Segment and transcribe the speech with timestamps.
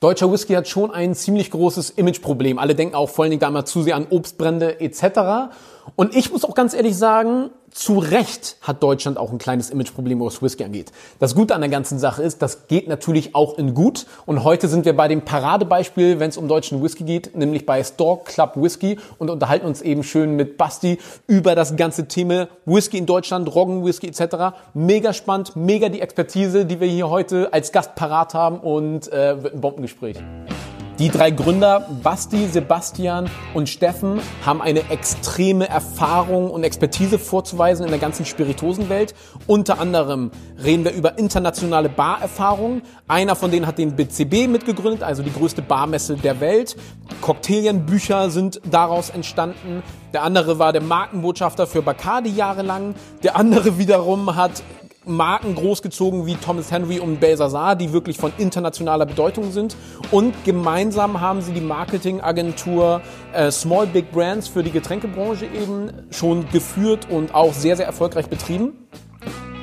[0.00, 2.60] Deutscher Whisky hat schon ein ziemlich großes Imageproblem.
[2.60, 5.50] Alle denken auch vor allen Dingen da immer zu sehr an Obstbrände etc.
[5.96, 10.20] Und ich muss auch ganz ehrlich sagen, zu Recht hat Deutschland auch ein kleines Imageproblem,
[10.20, 10.92] was Whisky angeht.
[11.18, 14.06] Das Gute an der ganzen Sache ist, das geht natürlich auch in gut.
[14.26, 17.82] Und heute sind wir bei dem Paradebeispiel, wenn es um deutschen Whisky geht, nämlich bei
[17.82, 22.98] Store Club Whisky und unterhalten uns eben schön mit Basti über das ganze Thema Whisky
[22.98, 24.56] in Deutschland, Roggenwhisky etc.
[24.74, 29.42] Mega spannend, mega die Expertise, die wir hier heute als Gast parat haben und äh,
[29.42, 30.16] wird ein Bombengespräch.
[30.98, 37.90] Die drei Gründer, Basti, Sebastian und Steffen, haben eine extreme Erfahrung und Expertise vorzuweisen in
[37.90, 39.14] der ganzen Spiritosenwelt.
[39.46, 42.82] Unter anderem reden wir über internationale Barerfahrung.
[43.06, 46.74] Einer von denen hat den BCB mitgegründet, also die größte Barmesse der Welt.
[47.20, 49.84] Cocktailienbücher sind daraus entstanden.
[50.12, 52.96] Der andere war der Markenbotschafter für Bacardi jahrelang.
[53.22, 54.64] Der andere wiederum hat
[55.08, 59.76] Marken großgezogen wie Thomas Henry und Belsazar, die wirklich von internationaler Bedeutung sind.
[60.10, 63.00] Und gemeinsam haben sie die Marketingagentur
[63.32, 68.28] äh, Small Big Brands für die Getränkebranche eben schon geführt und auch sehr, sehr erfolgreich
[68.28, 68.88] betrieben.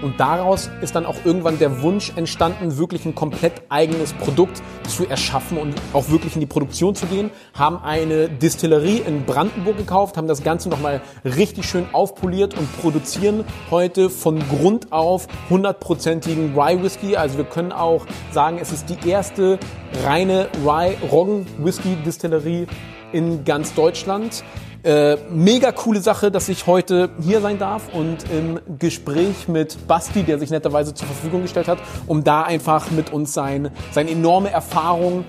[0.01, 5.07] Und daraus ist dann auch irgendwann der Wunsch entstanden, wirklich ein komplett eigenes Produkt zu
[5.07, 7.31] erschaffen und auch wirklich in die Produktion zu gehen.
[7.53, 13.45] Haben eine Distillerie in Brandenburg gekauft, haben das Ganze nochmal richtig schön aufpoliert und produzieren
[13.71, 17.15] heute von Grund auf hundertprozentigen Rye Whisky.
[17.15, 19.59] Also wir können auch sagen, es ist die erste
[20.03, 22.67] reine Rye Roggen Whisky Distillerie
[23.11, 24.43] in ganz Deutschland.
[24.85, 30.21] Äh, mega coole Sache, dass ich heute hier sein darf und im Gespräch mit Basti,
[30.21, 34.51] der sich netterweise zur Verfügung gestellt hat, um da einfach mit uns sein, seine enorme
[34.51, 35.25] Erfahrung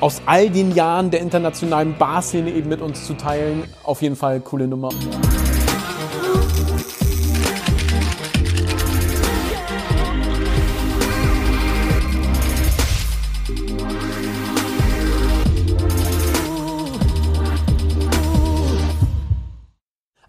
[0.00, 3.64] aus all den Jahren der internationalen Barszene eben mit uns zu teilen.
[3.84, 4.90] Auf jeden Fall coole Nummer.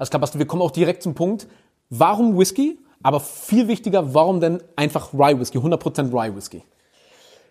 [0.02, 1.46] Also klar, Basti, wir kommen auch direkt zum Punkt.
[1.92, 2.80] Warum Whisky?
[3.04, 6.64] Aber viel wichtiger, warum denn einfach Rye Whisky, 100% Rye Whisky?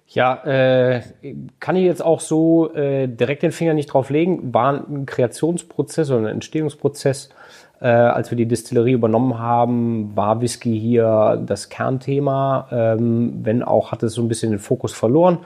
[0.09, 1.01] Ja, äh,
[1.61, 4.53] kann ich jetzt auch so äh, direkt den Finger nicht drauf legen.
[4.53, 7.29] War ein Kreationsprozess oder ein Entstehungsprozess.
[7.81, 12.67] Äh, als wir die Distillerie übernommen haben, war Whisky hier das Kernthema.
[12.73, 15.39] Ähm, wenn auch hat es so ein bisschen den Fokus verloren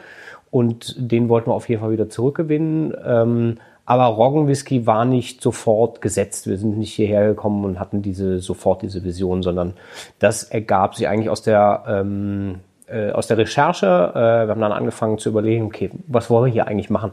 [0.51, 2.95] und den wollten wir auf jeden Fall wieder zurückgewinnen.
[3.05, 6.47] Ähm, aber Roggenwhisky war nicht sofort gesetzt.
[6.47, 9.75] Wir sind nicht hierher gekommen und hatten diese sofort diese Vision, sondern
[10.19, 13.87] das ergab sich eigentlich aus der ähm, äh, aus der Recherche.
[13.87, 17.13] Äh, wir haben dann angefangen zu überlegen, okay, was wollen wir hier eigentlich machen?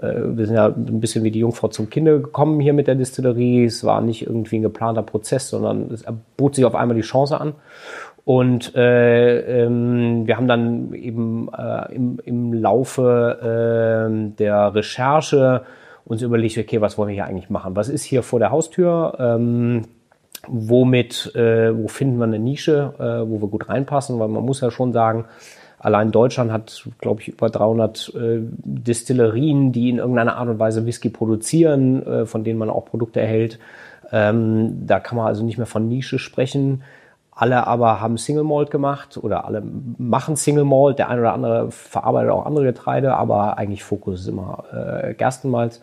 [0.00, 2.94] Äh, wir sind ja ein bisschen wie die Jungfrau zum Kinder gekommen hier mit der
[2.94, 3.64] Distillerie.
[3.64, 6.04] Es war nicht irgendwie ein geplanter Prozess, sondern es
[6.36, 7.54] bot sich auf einmal die Chance an.
[8.24, 15.62] Und äh, ähm, wir haben dann eben äh, im, im Laufe äh, der Recherche
[16.04, 17.76] uns überlegt, okay, was wollen wir hier eigentlich machen?
[17.76, 19.16] Was ist hier vor der Haustür?
[19.18, 19.82] Ähm,
[20.46, 24.18] womit, äh, wo finden wir eine Nische, äh, wo wir gut reinpassen?
[24.18, 25.26] Weil man muss ja schon sagen,
[25.78, 30.86] allein Deutschland hat, glaube ich, über 300 äh, Distillerien, die in irgendeiner Art und Weise
[30.86, 33.58] Whisky produzieren, äh, von denen man auch Produkte erhält.
[34.12, 36.82] Ähm, da kann man also nicht mehr von Nische sprechen.
[37.40, 39.62] Alle aber haben Single Malt gemacht oder alle
[39.96, 40.98] machen Single Malt.
[40.98, 45.80] Der eine oder andere verarbeitet auch andere Getreide, aber eigentlich Fokus ist immer äh, Gerstenmalz.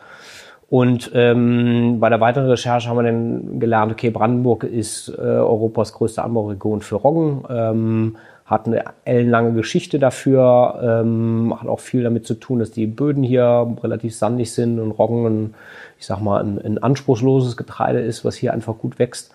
[0.69, 5.93] Und ähm, bei der weiteren Recherche haben wir dann gelernt, okay, Brandenburg ist äh, Europas
[5.93, 12.25] größte Anbauregion für Roggen, ähm, hat eine ellenlange Geschichte dafür, ähm, hat auch viel damit
[12.25, 15.53] zu tun, dass die Böden hier relativ sandig sind und Roggen, ein,
[15.99, 19.33] ich sag mal, ein, ein anspruchsloses Getreide ist, was hier einfach gut wächst.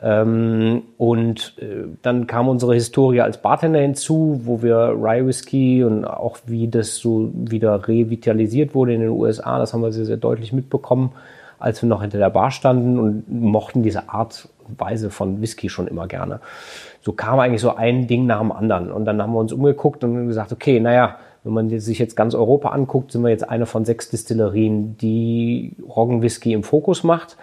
[0.00, 6.04] Ähm, und äh, dann kam unsere Historie als Bartender hinzu, wo wir Rye Whisky und
[6.04, 10.16] auch wie das so wieder revitalisiert wurde in den USA, das haben wir sehr, sehr
[10.16, 11.12] deutlich mitbekommen,
[11.58, 14.48] als wir noch hinter der Bar standen und mochten diese Art
[14.78, 16.40] Weise von Whisky schon immer gerne.
[17.02, 18.90] So kam eigentlich so ein Ding nach dem anderen.
[18.90, 22.34] Und dann haben wir uns umgeguckt und gesagt, okay, naja, wenn man sich jetzt ganz
[22.34, 27.36] Europa anguckt, sind wir jetzt eine von sechs Distillerien, die Roggenwhisky im Fokus macht,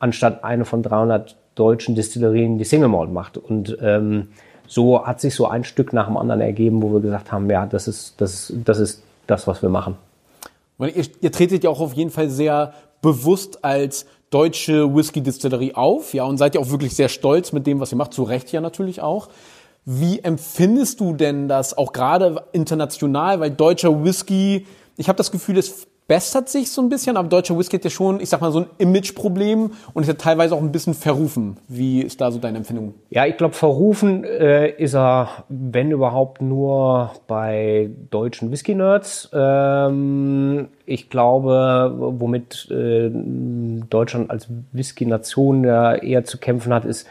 [0.00, 3.38] anstatt eine von 300 deutschen Distillerien die Single Malt macht.
[3.38, 4.28] Und ähm,
[4.66, 7.66] so hat sich so ein Stück nach dem anderen ergeben, wo wir gesagt haben, ja,
[7.66, 9.96] das ist das, das, ist das was wir machen.
[10.80, 12.74] Ihr, ihr tretet ja auch auf jeden Fall sehr
[13.04, 17.78] bewusst als deutsche Whisky-Distillerie auf, ja, und seid ja auch wirklich sehr stolz mit dem,
[17.80, 19.28] was ihr macht, zu Recht ja natürlich auch.
[19.84, 24.66] Wie empfindest du denn das auch gerade international, weil deutscher Whisky,
[24.96, 27.90] ich habe das Gefühl, es bessert sich so ein bisschen, aber deutscher Whisky hat ja
[27.90, 31.56] schon, ich sag mal, so ein Imageproblem und ist ja teilweise auch ein bisschen verrufen.
[31.66, 32.94] Wie ist da so deine Empfindung?
[33.10, 39.30] Ja, ich glaube, verrufen äh, ist er, wenn überhaupt, nur bei deutschen Whisky-Nerds.
[39.32, 43.10] Ähm, ich glaube, womit äh,
[43.88, 47.06] Deutschland als Whisky-Nation ja eher zu kämpfen hat, ist,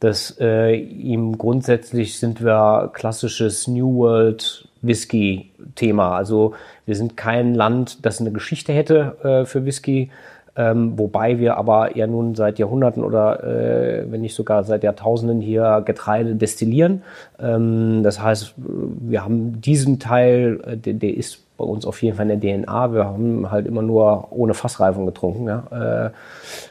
[0.00, 6.16] dass äh, ihm grundsätzlich sind wir klassisches New World Whisky-Thema.
[6.16, 6.54] Also
[6.86, 10.10] wir sind kein Land, das eine Geschichte hätte äh, für Whisky,
[10.58, 15.40] ähm, wobei wir aber ja nun seit Jahrhunderten oder äh, wenn nicht sogar seit Jahrtausenden
[15.40, 17.02] hier Getreide destillieren.
[17.38, 22.16] Ähm, das heißt, wir haben diesen Teil, äh, der, der, ist bei uns auf jeden
[22.16, 22.92] Fall in der DNA.
[22.92, 26.06] Wir haben halt immer nur ohne Fassreifung getrunken, ja?
[26.06, 26.10] äh,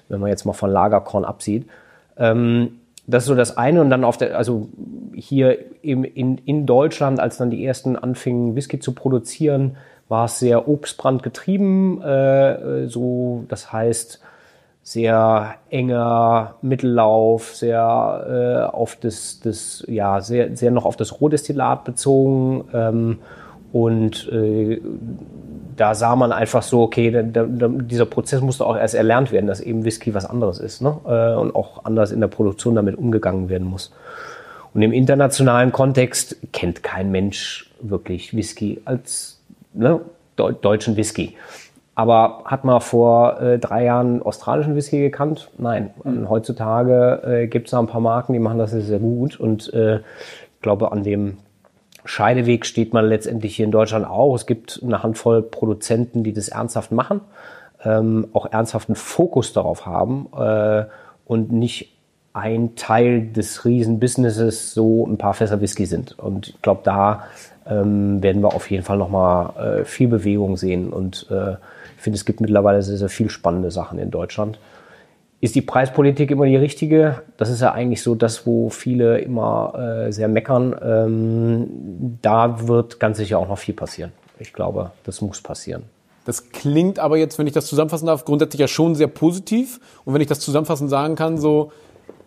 [0.10, 1.66] wenn man jetzt mal von Lagerkorn absieht.
[2.18, 3.82] Ähm, das ist so das eine.
[3.82, 4.70] Und dann auf der, also
[5.14, 9.78] hier im, in, in Deutschland, als dann die ersten anfingen, Whisky zu produzieren,
[10.10, 12.02] war es sehr obstbrandgetrieben.
[12.02, 14.22] Äh, so, das heißt,
[14.84, 21.84] sehr enger Mittellauf, sehr äh, auf das, das, ja, sehr, sehr noch auf das Rohdestillat
[21.84, 22.70] bezogen.
[22.74, 23.20] Ähm,
[23.72, 24.82] und äh,
[25.76, 29.48] da sah man einfach so, okay, da, da, dieser Prozess musste auch erst erlernt werden,
[29.48, 30.98] dass eben Whisky was anderes ist ne?
[31.06, 33.92] Äh, und auch anders in der Produktion damit umgegangen werden muss.
[34.74, 39.40] Und im internationalen Kontext kennt kein Mensch wirklich Whisky als
[39.74, 40.02] ne,
[40.36, 41.36] deutschen Whisky.
[41.96, 45.50] Aber hat man vor äh, drei Jahren australischen Whisky gekannt?
[45.58, 45.92] Nein.
[46.04, 46.30] Mhm.
[46.30, 49.40] Heutzutage äh, gibt es da ein paar Marken, die machen das sehr, sehr gut.
[49.40, 51.38] Und äh, ich glaube, an dem
[52.08, 54.34] Scheideweg steht man letztendlich hier in Deutschland auch.
[54.36, 57.22] Es gibt eine Handvoll Produzenten, die das ernsthaft machen,
[57.84, 60.86] ähm, auch ernsthaften Fokus darauf haben äh,
[61.26, 61.94] und nicht
[62.34, 66.18] ein Teil des Riesenbusinesses so ein paar Fässer Whisky sind.
[66.18, 67.24] Und ich glaube, da
[67.68, 70.92] ähm, werden wir auf jeden Fall nochmal äh, viel Bewegung sehen.
[70.92, 71.54] Und äh,
[71.96, 74.60] ich finde, es gibt mittlerweile sehr, sehr viel spannende Sachen in Deutschland.
[75.40, 77.22] Ist die Preispolitik immer die richtige?
[77.38, 80.76] Das ist ja eigentlich so das, wo viele immer äh, sehr meckern.
[80.84, 84.12] Ähm, da wird ganz sicher auch noch viel passieren.
[84.40, 85.84] Ich glaube, das muss passieren.
[86.26, 89.80] Das klingt aber jetzt, wenn ich das zusammenfassen darf, grundsätzlich ja schon sehr positiv.
[90.04, 91.72] Und wenn ich das zusammenfassend sagen kann, so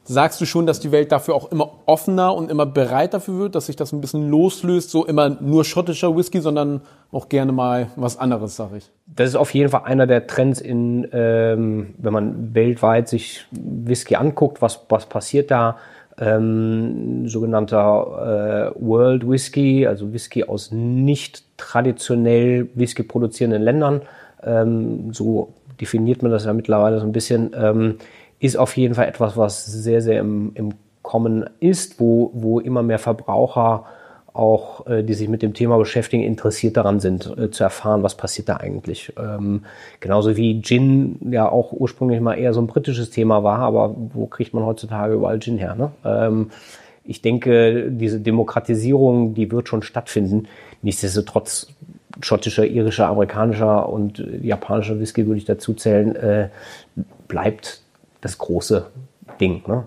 [0.04, 3.54] Sagst du schon, dass die Welt dafür auch immer offener und immer bereit dafür wird,
[3.54, 6.80] dass sich das ein bisschen loslöst, so immer nur schottischer Whisky, sondern
[7.12, 8.90] auch gerne mal was anderes, sag ich?
[9.06, 14.16] Das ist auf jeden Fall einer der Trends in, ähm, wenn man weltweit sich Whisky
[14.16, 15.76] anguckt, was, was passiert da?
[16.18, 24.02] Ähm, sogenannter äh, World Whisky, also Whisky aus nicht traditionell Whisky produzierenden Ländern.
[24.42, 27.52] Ähm, so definiert man das ja mittlerweile so ein bisschen.
[27.54, 27.96] Ähm,
[28.40, 32.82] ist auf jeden Fall etwas, was sehr, sehr im, im Kommen ist, wo, wo immer
[32.82, 33.84] mehr Verbraucher
[34.32, 38.16] auch, äh, die sich mit dem Thema beschäftigen, interessiert daran sind, äh, zu erfahren, was
[38.16, 39.12] passiert da eigentlich.
[39.18, 39.64] Ähm,
[39.98, 44.26] genauso wie Gin ja auch ursprünglich mal eher so ein britisches Thema war, aber wo
[44.26, 45.74] kriegt man heutzutage überall Gin her?
[45.74, 45.90] Ne?
[46.04, 46.50] Ähm,
[47.04, 50.46] ich denke, diese Demokratisierung, die wird schon stattfinden.
[50.82, 51.68] Nichtsdestotrotz
[52.20, 56.48] schottischer, irischer, amerikanischer und japanischer Whisky würde ich dazu zählen, äh,
[57.26, 57.82] bleibt
[58.20, 58.86] das große
[59.40, 59.62] Ding.
[59.66, 59.84] Ne?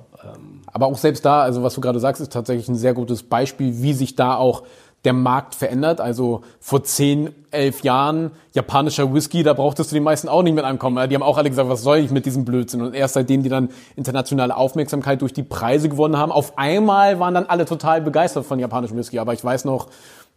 [0.68, 3.82] Aber auch selbst da, also was du gerade sagst, ist tatsächlich ein sehr gutes Beispiel,
[3.82, 4.64] wie sich da auch
[5.06, 6.00] der Markt verändert.
[6.02, 10.64] Also vor zehn, elf Jahren japanischer Whisky, da brauchtest du die meisten auch nicht mit
[10.64, 11.10] ankommen.
[11.10, 12.82] Die haben auch alle gesagt, was soll ich mit diesem Blödsinn?
[12.82, 17.34] Und erst seitdem die dann internationale Aufmerksamkeit durch die Preise gewonnen haben, auf einmal waren
[17.34, 19.20] dann alle total begeistert von japanischem Whisky.
[19.20, 19.88] Aber ich weiß noch,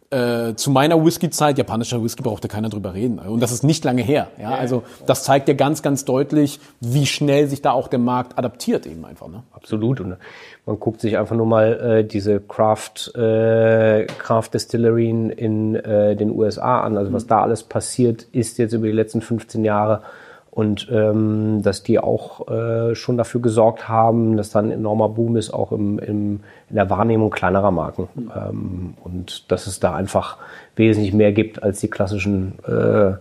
[0.09, 3.19] äh, zu meiner Whisky-Zeit, japanischer Whisky brauchte keiner drüber reden.
[3.19, 4.27] Und das ist nicht lange her.
[4.39, 4.51] Ja?
[4.51, 8.85] Also das zeigt ja ganz, ganz deutlich, wie schnell sich da auch der Markt adaptiert
[8.85, 9.27] eben einfach.
[9.27, 9.43] Ne?
[9.51, 9.99] Absolut.
[9.99, 10.15] Und
[10.65, 16.31] man guckt sich einfach nur mal äh, diese Craft, äh, Craft Distillery in äh, den
[16.31, 16.97] USA an.
[16.97, 17.29] Also was mhm.
[17.29, 20.03] da alles passiert ist jetzt über die letzten 15 Jahre
[20.57, 25.37] und ähm, dass die auch äh, schon dafür gesorgt haben, dass dann ein enormer Boom
[25.37, 28.07] ist, auch im, im, in der Wahrnehmung kleinerer Marken.
[28.35, 30.37] Ähm, und dass es da einfach
[30.75, 33.13] wesentlich mehr gibt als die klassischen, äh,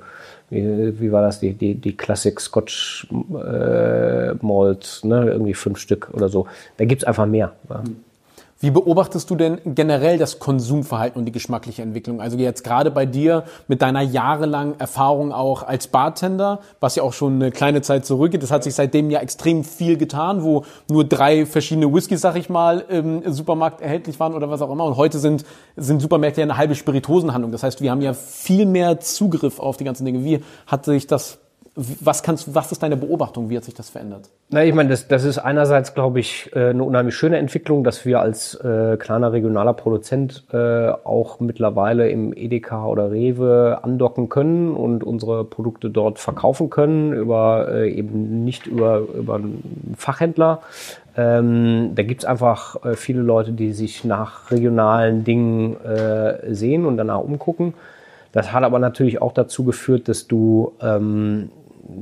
[0.48, 5.26] wie, wie war das, die, die, die Classic Scotch äh, Malt, ne?
[5.26, 6.46] irgendwie fünf Stück oder so.
[6.78, 7.52] Da gibt's einfach mehr.
[7.68, 7.82] Ja.
[7.82, 8.05] Mhm.
[8.58, 12.22] Wie beobachtest du denn generell das Konsumverhalten und die geschmackliche Entwicklung?
[12.22, 17.12] Also jetzt gerade bei dir mit deiner jahrelangen Erfahrung auch als Bartender, was ja auch
[17.12, 18.42] schon eine kleine Zeit zurückgeht.
[18.42, 22.48] Das hat sich seitdem ja extrem viel getan, wo nur drei verschiedene Whiskys, sag ich
[22.48, 24.84] mal, im Supermarkt erhältlich waren oder was auch immer.
[24.84, 25.44] Und heute sind,
[25.76, 27.52] sind Supermärkte ja eine halbe Spiritosenhandlung.
[27.52, 30.24] Das heißt, wir haben ja viel mehr Zugriff auf die ganzen Dinge.
[30.24, 31.40] Wie hat sich das
[31.78, 33.50] Was kannst, was ist deine Beobachtung?
[33.50, 34.30] Wie hat sich das verändert?
[34.48, 38.06] Na, ich meine, das, das ist einerseits, glaube ich, äh, eine unheimlich schöne Entwicklung, dass
[38.06, 44.74] wir als äh, kleiner regionaler Produzent äh, auch mittlerweile im Edeka oder Rewe andocken können
[44.74, 50.62] und unsere Produkte dort verkaufen können, über äh, eben nicht über, über einen Fachhändler.
[51.14, 56.96] Ähm, da gibt's einfach äh, viele Leute, die sich nach regionalen Dingen äh, sehen und
[56.96, 57.74] danach umgucken.
[58.32, 61.50] Das hat aber natürlich auch dazu geführt, dass du ähm,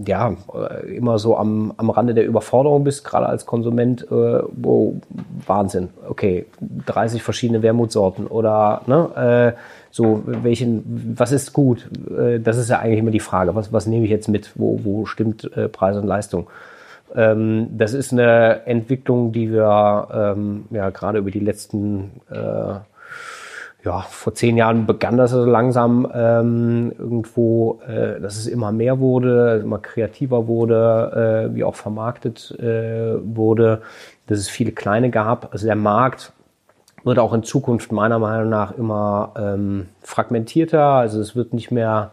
[0.06, 4.94] ja, äh, immer so am, am Rande der Überforderung bist, gerade als Konsument, äh, wow,
[5.46, 6.46] Wahnsinn, okay,
[6.86, 9.60] 30 verschiedene Wermutsorten oder ne, äh,
[9.90, 11.88] so, welchen, was ist gut?
[12.10, 14.80] Äh, das ist ja eigentlich immer die Frage, was, was nehme ich jetzt mit, wo,
[14.82, 16.48] wo stimmt äh, Preis und Leistung?
[17.14, 22.74] Ähm, das ist eine Entwicklung, die wir ähm, ja gerade über die letzten äh,
[23.84, 28.98] ja, vor zehn Jahren begann das so langsam ähm, irgendwo, äh, dass es immer mehr
[28.98, 33.82] wurde, immer kreativer wurde, äh, wie auch vermarktet äh, wurde,
[34.26, 35.52] dass es viele kleine gab.
[35.52, 36.32] Also der Markt
[37.04, 40.82] wird auch in Zukunft meiner Meinung nach immer ähm, fragmentierter.
[40.82, 42.12] Also es wird nicht mehr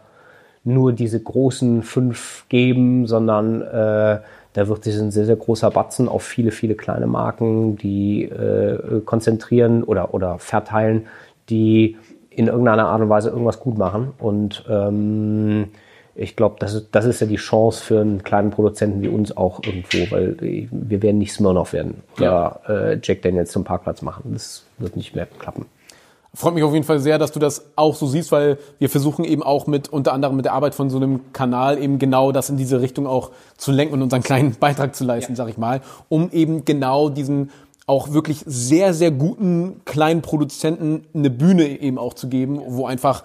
[0.64, 4.20] nur diese großen fünf geben, sondern äh,
[4.52, 9.00] da wird sich ein sehr, sehr großer Batzen auf viele, viele kleine Marken, die äh,
[9.06, 11.06] konzentrieren oder, oder verteilen
[11.48, 11.96] die
[12.30, 14.12] in irgendeiner Art und Weise irgendwas gut machen.
[14.18, 15.68] Und ähm,
[16.14, 19.36] ich glaube, das ist, das ist ja die Chance für einen kleinen Produzenten wie uns
[19.36, 20.36] auch irgendwo, weil
[20.70, 22.74] wir werden nicht Smirnoff werden oder ja.
[22.74, 24.30] äh, Jack Daniels zum Parkplatz machen.
[24.32, 25.66] Das wird nicht mehr klappen.
[26.34, 29.22] Freut mich auf jeden Fall sehr, dass du das auch so siehst, weil wir versuchen
[29.22, 32.48] eben auch mit unter anderem mit der Arbeit von so einem Kanal eben genau das
[32.48, 35.36] in diese Richtung auch zu lenken und unseren kleinen Beitrag zu leisten, ja.
[35.36, 37.50] sag ich mal, um eben genau diesen
[37.86, 43.24] auch wirklich sehr, sehr guten kleinen Produzenten eine Bühne eben auch zu geben, wo einfach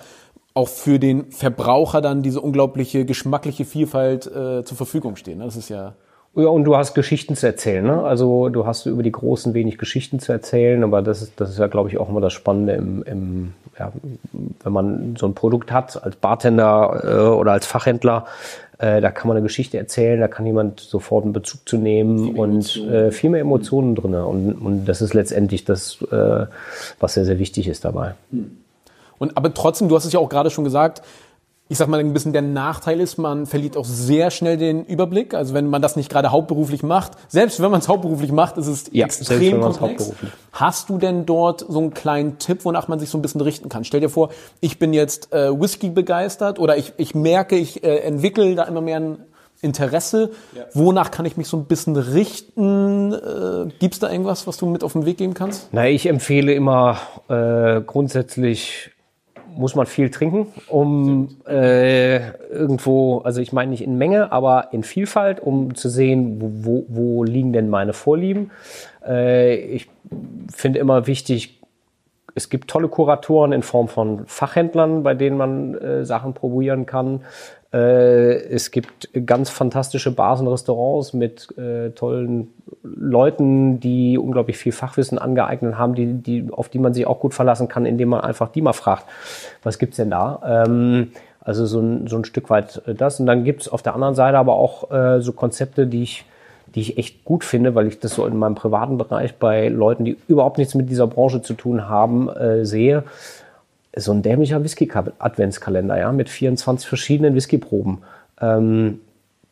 [0.53, 5.37] auch für den Verbraucher dann diese unglaubliche geschmackliche Vielfalt äh, zur Verfügung steht.
[5.37, 5.45] Ne?
[5.45, 5.93] Das ist ja
[6.37, 7.83] ja, und du hast Geschichten zu erzählen.
[7.83, 8.03] Ne?
[8.03, 11.57] Also du hast über die Großen wenig Geschichten zu erzählen, aber das ist, das ist
[11.57, 13.91] ja, glaube ich, auch immer das Spannende, im, im, ja,
[14.63, 18.27] wenn man so ein Produkt hat als Bartender äh, oder als Fachhändler,
[18.79, 22.25] äh, da kann man eine Geschichte erzählen, da kann jemand sofort einen Bezug zu nehmen
[22.25, 24.13] viel und äh, viel mehr Emotionen drin.
[24.13, 26.45] Und, und das ist letztendlich das, äh,
[26.99, 28.13] was sehr, sehr wichtig ist dabei.
[29.19, 31.01] Und aber trotzdem, du hast es ja auch gerade schon gesagt,
[31.69, 35.33] ich sag mal, ein bisschen der Nachteil ist, man verliert auch sehr schnell den Überblick.
[35.33, 38.67] Also wenn man das nicht gerade hauptberuflich macht, selbst wenn man es hauptberuflich macht, ist
[38.67, 40.13] es ja, extrem komplex.
[40.53, 43.69] Hast du denn dort so einen kleinen Tipp, wonach man sich so ein bisschen richten
[43.69, 43.83] kann?
[43.83, 44.29] Stell dir vor,
[44.61, 48.81] ich bin jetzt äh, Whisky begeistert oder ich, ich merke, ich äh, entwickle da immer
[48.81, 49.17] mehr ein
[49.61, 50.31] Interesse.
[50.55, 50.63] Ja.
[50.73, 53.13] Wonach kann ich mich so ein bisschen richten?
[53.13, 55.69] Äh, Gibt es da irgendwas, was du mit auf den Weg geben kannst?
[55.71, 58.91] Na, ich empfehle immer äh, grundsätzlich
[59.57, 64.83] muss man viel trinken, um äh, irgendwo, also ich meine nicht in Menge, aber in
[64.83, 68.51] Vielfalt, um zu sehen, wo, wo liegen denn meine Vorlieben.
[69.05, 69.89] Äh, ich
[70.53, 71.61] finde immer wichtig,
[72.35, 77.21] es gibt tolle Kuratoren in Form von Fachhändlern, bei denen man äh, Sachen probieren kann.
[77.73, 82.53] Äh, es gibt ganz fantastische Basenrestaurants mit äh, tollen
[82.95, 87.33] Leuten, die unglaublich viel Fachwissen angeeignet haben, die, die, auf die man sich auch gut
[87.33, 89.05] verlassen kann, indem man einfach die mal fragt,
[89.63, 90.65] was gibt's denn da?
[90.65, 93.19] Ähm, also so ein, so ein Stück weit äh, das.
[93.19, 96.25] Und dann gibt's auf der anderen Seite aber auch äh, so Konzepte, die ich,
[96.75, 100.05] die ich echt gut finde, weil ich das so in meinem privaten Bereich bei Leuten,
[100.05, 103.03] die überhaupt nichts mit dieser Branche zu tun haben, äh, sehe
[103.95, 107.99] so ein dämlicher Whisky-Adventskalender, ja, mit 24 verschiedenen Whiskyproben.
[108.39, 108.99] Ähm,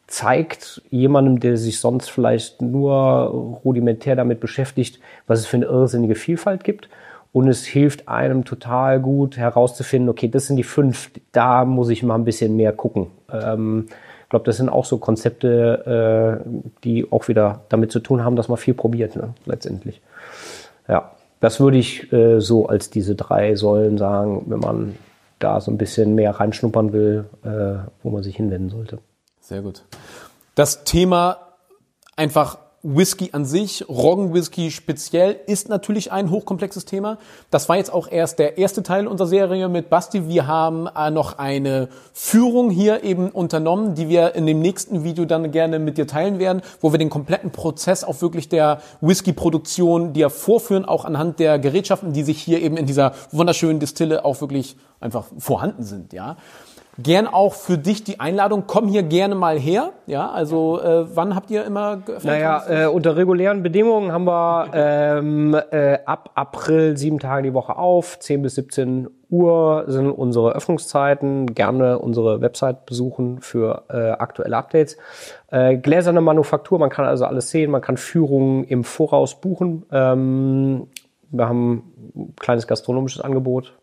[0.07, 6.15] zeigt jemandem, der sich sonst vielleicht nur rudimentär damit beschäftigt, was es für eine irrsinnige
[6.15, 6.89] Vielfalt gibt.
[7.33, 12.01] Und es hilft einem total gut herauszufinden, okay, das sind die fünf, da muss ich
[12.01, 13.07] mal ein bisschen mehr gucken.
[13.31, 13.87] Ähm,
[14.23, 16.49] ich glaube, das sind auch so Konzepte, äh,
[16.83, 20.01] die auch wieder damit zu tun haben, dass man viel probiert, ne, letztendlich.
[20.87, 21.11] Ja.
[21.41, 24.95] Das würde ich äh, so als diese drei Säulen sagen, wenn man
[25.37, 28.99] da so ein bisschen mehr reinschnuppern will, äh, wo man sich hinwenden sollte.
[29.47, 29.83] Sehr gut.
[30.55, 31.37] Das Thema
[32.15, 37.19] einfach Whisky an sich, Roggenwhisky speziell, ist natürlich ein hochkomplexes Thema.
[37.51, 40.27] Das war jetzt auch erst der erste Teil unserer Serie mit Basti.
[40.27, 45.25] Wir haben äh, noch eine Führung hier eben unternommen, die wir in dem nächsten Video
[45.25, 50.13] dann gerne mit dir teilen werden, wo wir den kompletten Prozess auch wirklich der Whisky-Produktion
[50.13, 54.41] dir vorführen, auch anhand der Gerätschaften, die sich hier eben in dieser wunderschönen Distille auch
[54.41, 56.37] wirklich einfach vorhanden sind, ja.
[56.97, 59.91] Gern auch für dich die Einladung, komm hier gerne mal her.
[60.07, 62.25] Ja, also äh, wann habt ihr immer geöffnet?
[62.25, 67.75] Naja, äh, unter regulären Bedingungen haben wir ähm, äh, ab April sieben Tage die Woche
[67.77, 71.53] auf, 10 bis 17 Uhr sind unsere Öffnungszeiten.
[71.53, 74.97] Gerne unsere Website besuchen für äh, aktuelle Updates.
[75.51, 77.71] Äh, gläserne Manufaktur, man kann also alles sehen.
[77.71, 79.85] Man kann Führungen im Voraus buchen.
[79.91, 80.87] Ähm,
[81.31, 83.73] wir haben ein kleines gastronomisches Angebot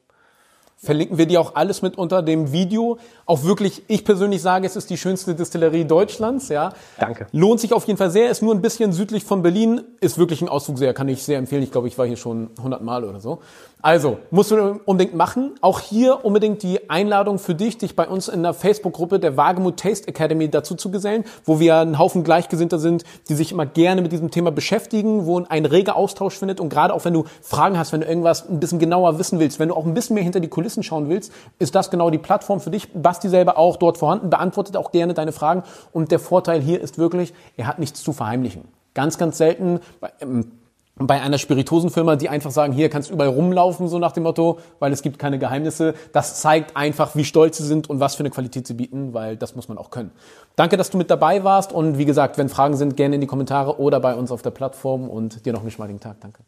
[0.83, 2.99] verlinken wir dir auch alles mit unter dem Video.
[3.25, 6.73] Auch wirklich, ich persönlich sage, es ist die schönste Distillerie Deutschlands, ja.
[6.99, 7.29] Danke.
[7.31, 10.43] Lohnt sich auf jeden Fall sehr, ist nur ein bisschen südlich von Berlin, ist wirklich
[10.43, 11.63] ein Ausflug sehr, kann ich sehr empfehlen.
[11.63, 13.39] Ich glaube, ich war hier schon 100 Mal oder so.
[13.85, 15.55] Also, musst du unbedingt machen.
[15.61, 19.77] Auch hier unbedingt die Einladung für dich, dich bei uns in der Facebook-Gruppe der Wagemut
[19.77, 24.01] Taste Academy dazu zu gesellen, wo wir ein Haufen Gleichgesinnter sind, die sich immer gerne
[24.01, 27.77] mit diesem Thema beschäftigen, wo ein reger Austausch findet und gerade auch wenn du Fragen
[27.77, 30.23] hast, wenn du irgendwas ein bisschen genauer wissen willst, wenn du auch ein bisschen mehr
[30.23, 32.89] hinter die Kulissen schauen willst, ist das genau die Plattform für dich.
[32.95, 36.99] Basti selber auch dort vorhanden, beantwortet auch gerne deine Fragen und der Vorteil hier ist
[36.99, 38.65] wirklich, er hat nichts zu verheimlichen.
[38.95, 39.81] Ganz, ganz selten.
[40.21, 40.53] Ähm,
[40.97, 44.59] bei einer Spiritosenfirma, die einfach sagen, hier kannst du überall rumlaufen, so nach dem Motto,
[44.79, 45.95] weil es gibt keine Geheimnisse.
[46.13, 49.37] Das zeigt einfach, wie stolz sie sind und was für eine Qualität sie bieten, weil
[49.37, 50.11] das muss man auch können.
[50.55, 53.27] Danke, dass du mit dabei warst und wie gesagt, wenn Fragen sind, gerne in die
[53.27, 56.21] Kommentare oder bei uns auf der Plattform und dir noch einen schmaligen Tag.
[56.21, 56.43] Danke.